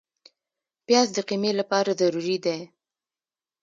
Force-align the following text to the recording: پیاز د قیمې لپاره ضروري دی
پیاز 0.85 1.07
د 1.13 1.17
قیمې 1.29 1.51
لپاره 1.59 1.97
ضروري 2.01 2.37
دی 2.45 2.59